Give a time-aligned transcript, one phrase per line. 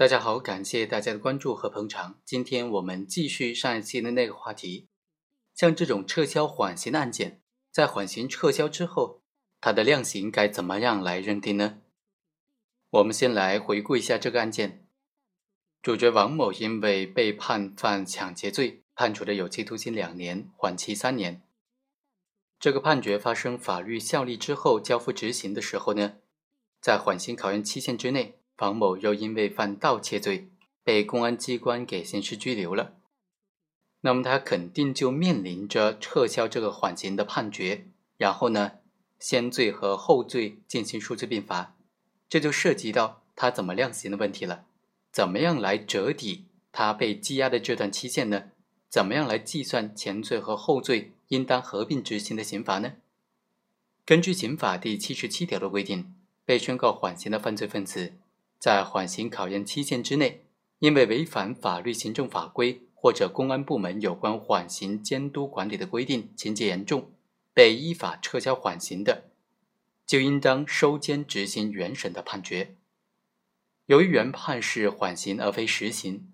[0.00, 2.18] 大家好，感谢大家的关注和捧场。
[2.24, 4.88] 今天我们继续上一期的那个话题，
[5.54, 9.20] 像这种撤销缓刑的案件，在缓刑撤销之后，
[9.60, 11.82] 它的量刑该怎么样来认定呢？
[12.88, 14.86] 我们先来回顾一下这个案件。
[15.82, 21.42] 主角王某因为被判犯抢劫罪，判处的有期徒刑两年，缓期三年。
[22.58, 26.14] 这个判决发生法律效力之后，交付执行的时候呢，
[26.80, 28.39] 在缓刑考验期限之内。
[28.60, 30.48] 王某又因为犯盗窃罪，
[30.84, 32.94] 被公安机关给刑事拘留了。
[34.02, 38.72] 那么他肯定就面临着撤销这个缓刑的判决，然后呢，
[39.18, 41.74] 先罪和后罪进行数罪并罚，
[42.28, 44.66] 这就涉及到他怎么量刑的问题了。
[45.10, 48.50] 怎么样来折抵他被羁押的这段期限呢？
[48.88, 52.94] 怎么样来计算前罪和后罪应当合并执行的刑罚呢？
[54.04, 58.14] 根据刑法第七十七条的规定，被宣告缓刑的犯罪分子。
[58.60, 60.44] 在缓刑考验期限之内，
[60.80, 67.10] 因为违反法律、行政法规或者公安部门有关缓刑监督管理的规定，情节严重，
[67.54, 69.30] 被依法撤销缓刑的，
[70.06, 72.76] 就应当收监执行原审的判决。
[73.86, 76.30] 由于原判是缓刑而非实刑，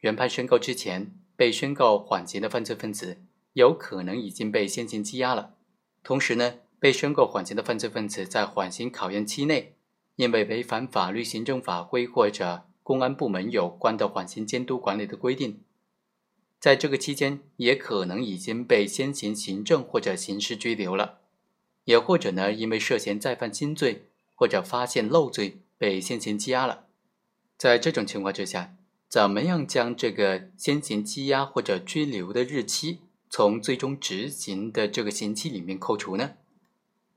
[0.00, 3.22] 原判宣告之前，被宣告缓刑的犯罪分子
[3.54, 5.54] 有可能已经被先行羁押了。
[6.02, 9.76] 同时呢，被宣告缓刑的犯罪分子在缓刑考验期内。
[10.20, 15.62] 因为违反法律、行政法规或者公安部门有关的缓刑监督管理的规定，
[16.58, 21.20] 在这个期间也可能已经被先行行政或者刑事拘留了，
[21.84, 26.84] 也或者呢，因为涉嫌再犯新罪或者发现漏罪被先行羁押了。
[27.56, 28.76] 在这种情况之下，
[29.08, 32.98] 怎么样将这个先行羁押或者拘留的日期
[33.30, 36.32] 从最终执行的这个刑期里面扣除呢？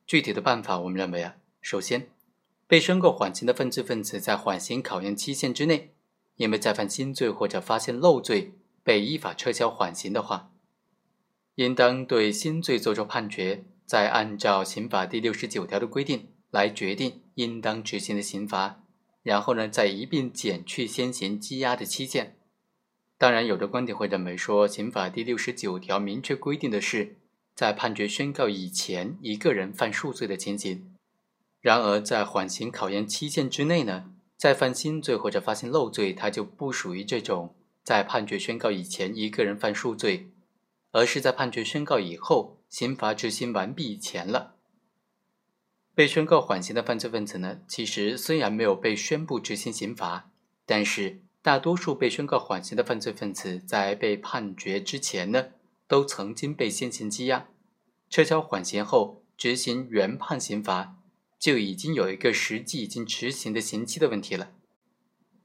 [0.07, 2.07] 具体的办法，我们认为啊，首先。
[2.73, 5.93] 被宣告缓刑的犯罪分子在缓刑考验期限之内，
[6.37, 10.49] 因为再犯新罪或者发现漏罪被依法撤销缓刑的话，
[11.53, 18.83] 应当对新罪作出判决，再按照刑法第六十九条的规定来决定应当执行的刑罚，
[19.21, 22.37] 然后呢再一并减去先行羁押的期限。
[23.19, 27.17] 当然，有的观点会认为说，刑法第六十九条明确规定的是，
[27.53, 30.92] 在判决宣告以前，一个人犯数罪的情形。
[31.63, 40.29] 然而，在缓刑考验期限之内呢，再犯新罪或者发现漏罪，它就不属于这种在判决宣告以前一个人犯数罪，
[40.91, 44.55] 而是在判决宣告以后，刑罚执行完毕以前了。
[45.95, 50.29] 被宣告缓刑的犯罪分子呢，其实虽然没有被宣布执行刑罚，
[50.65, 55.45] 但是大多数被宣告缓刑的犯罪分子在被判决之前呢，
[55.87, 57.47] 都曾经被先行羁押，
[58.09, 60.97] 撤销缓刑后执行原判刑罚。
[61.43, 64.51] 就已经有一个实际已经执行的刑期的问题了。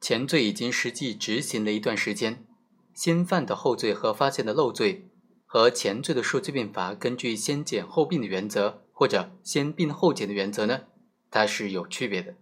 [0.00, 2.46] 前罪已经实际执行了一段时间，
[2.94, 5.08] 新犯的后罪和发现的漏罪
[5.44, 10.82] 和前罪的数罪并罚，根据先减后并的原则或者先并后减的原则呢，
[11.32, 12.36] 它是有区别的。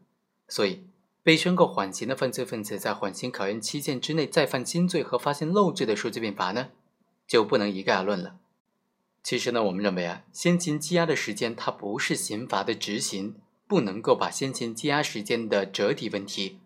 [0.48, 0.84] 所以，
[1.22, 6.68] 被宣告缓刑的犯罪分子在缓刑考验期限之内再犯新罪和发现漏罪的数罪并罚呢，
[7.26, 8.36] 就不能一概而论了。
[9.22, 13.36] 其实呢，我们认为啊，先行羁押的时间它不是刑罚的执行。
[13.68, 16.60] 不能够把先前羁押时间的折抵问题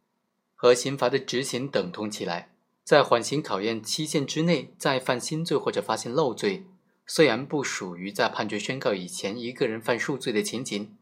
[0.55, 2.51] 和刑罚的执行等同起来。
[2.83, 6.67] 在缓刑考验期限之内再犯新罪或者发现漏罪，
[7.07, 10.97] 虽然不属于在判决宣告以前一个人犯数罪的情形，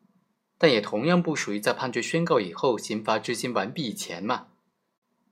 [0.59, 4.49] 但也同样不属于在判决宣告以后刑罚执行完毕以前嘛。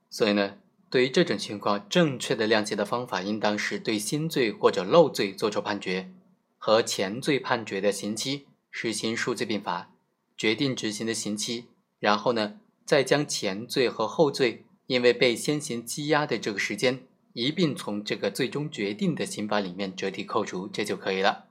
[0.09, 0.57] 所以呢，
[0.89, 6.09] 对于这种情况，正确的量刑的方法应当是对新罪或者漏罪作出判决，
[6.57, 9.91] 和前罪判决的刑期实行数罪并罚。
[10.37, 11.65] 决定执行的刑期，
[11.99, 17.03] 然后呢，再将前罪和后罪因为被先行羁押的这个时间
[17.33, 21.45] 一并从这个最终决定的刑罚里面折抵扣除，这就可以了。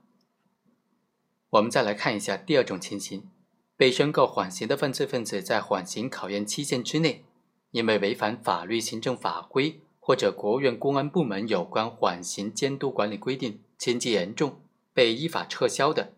[1.49, 3.29] 我们再来看一下第二种情形：
[3.75, 7.25] 被宣告缓刑的犯罪分子在缓刑考验期限之内，
[7.71, 14.61] 因为违反法律、行政法规或者国务院公安部门有关缓刑监督管理规定，情节严重，
[14.93, 16.13] 被依法撤销的，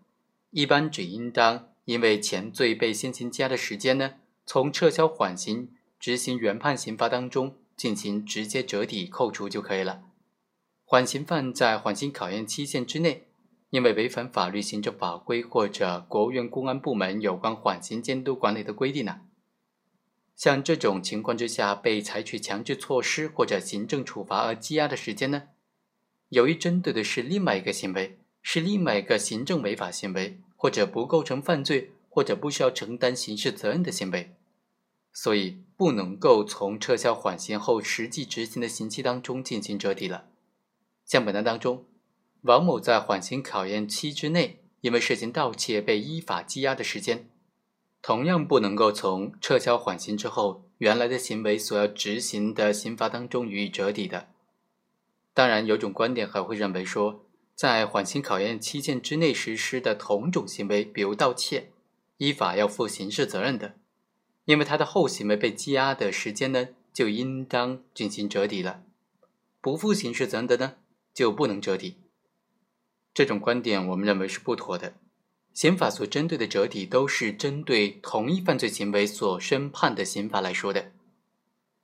[0.51, 1.69] 一般只应当。
[1.89, 4.12] 因为前罪被先行羁押的时间呢，
[4.45, 10.03] 从撤销缓刑执行原判刑罚当中进行直接折抵扣除就可以了。
[10.86, 13.30] 缓刑犯在缓刑考验期限之内，
[13.71, 19.21] 因为违反法律、行政法规或者国务院公安部门有关缓刑监督管理的规定呢，
[20.36, 25.47] 像这种情况之下被采取强制措施或者行政处罚而羁押的时间呢，
[26.27, 30.39] 由于针对的是另外一个行为，是另外一个行政违法行为。
[30.62, 34.36] 或者不构成犯罪，或者不需要承担刑事责任的行为，
[35.14, 40.26] 所以不能够从撤销缓刑后实际执行的刑期当中进行折抵了。
[41.06, 41.86] 像本案当中，
[42.42, 47.30] 王某在缓刑考验期之内，因为涉嫌盗窃被依法羁押的时间，
[48.02, 54.28] 同样不能够从撤销缓刑之后原来的行为所要执行的刑罚当中予以折抵的。
[55.34, 57.24] 当然，有种观点还会认为说，
[57.60, 61.72] 在缓刑考验期限之内实施的同种行为，比如盗窃，
[62.16, 63.76] 依法要负刑事责任的。
[64.46, 68.84] 因为他的后行为被羁押的时间呢，就应当进行折抵了，
[69.60, 70.76] 不负刑事责任的呢，
[71.14, 71.98] 就不能折抵。
[73.14, 74.94] 这种观点我们认为是不妥的。
[75.54, 80.94] 刑法所针对的折抵都是针对同一犯罪行为所宣判的刑罚来说的，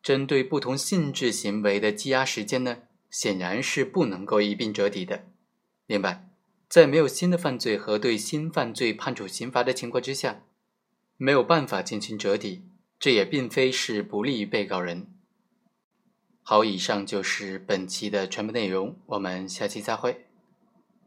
[0.01, 2.77] 针对不同性质行为的羁押时间呢，
[3.11, 5.25] 显然是不能够一并折抵的。
[5.87, 6.27] 另外，
[6.67, 10.43] 在没有新的犯罪和对新犯罪判处刑罚的情况之下。
[11.17, 12.63] 没有办法进行折抵，
[12.99, 15.07] 这也并非是不利于被告人。
[16.43, 20.25] 好，以上就是本期的全部内容，我们下期再会。